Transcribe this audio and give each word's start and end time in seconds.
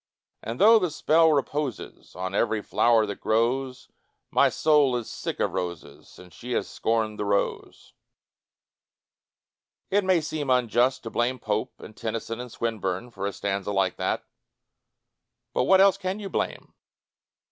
And 0.41 0.59
though 0.59 0.79
the 0.79 0.89
spell 0.89 1.31
reposes 1.31 2.15
On 2.15 2.33
every 2.33 2.59
flower 2.63 3.05
that 3.05 3.21
grows, 3.21 3.87
My 4.31 4.49
soul 4.49 4.95
is 4.95 5.07
sick 5.07 5.39
of 5.39 5.53
roses 5.53 6.07
Since 6.09 6.33
she 6.33 6.53
has 6.53 6.67
scorned 6.67 7.19
the 7.19 7.25
rose. 7.25 7.93
It 9.91 10.03
may 10.03 10.19
seem 10.19 10.49
unjust 10.49 11.03
to 11.03 11.11
blame 11.11 11.37
Pope 11.37 11.79
and 11.79 11.95
Tennyson 11.95 12.39
and 12.39 12.51
Swinburne 12.51 13.11
for 13.11 13.27
a 13.27 13.31
stanza 13.31 13.71
like 13.71 13.97
that, 13.97 14.25
but 15.53 15.65
what 15.65 15.79
else 15.79 15.97
can 15.99 16.19
you 16.19 16.29
blame? 16.29 16.73